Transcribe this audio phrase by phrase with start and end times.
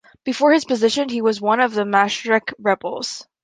[0.23, 3.27] Before his position, he was one of the Maastricht Rebels.